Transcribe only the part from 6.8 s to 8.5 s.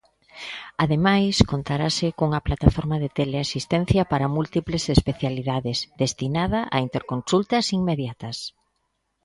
interconsultas inmediatas.